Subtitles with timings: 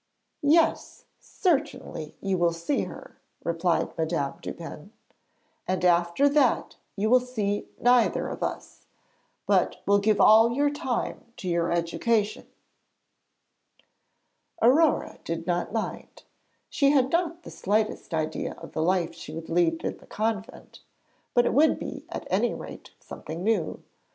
[0.41, 4.91] 'Yes; certainly you will see her,' replied Madame Dupin;
[5.67, 8.87] 'and after that you will see neither of us,
[9.45, 12.47] but will give all your time to your education.'
[14.59, 16.23] Aurore did not mind.
[16.67, 20.81] She had not the slightest idea of the life she would lead in the convent,
[21.35, 21.79] but it would
[22.09, 23.83] at any rate be something new.